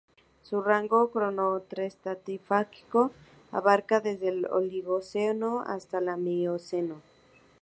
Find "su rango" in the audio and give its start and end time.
0.41-1.11